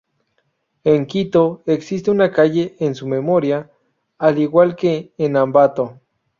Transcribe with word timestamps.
En 0.83 1.05
Quito, 1.05 1.61
existe 1.67 2.09
una 2.09 2.31
calle 2.31 2.75
en 2.79 2.95
su 2.95 3.05
memoria, 3.05 3.69
al 4.17 4.39
igual 4.39 4.75
que 4.75 5.13
en 5.19 5.37
Ambato. 5.37 6.01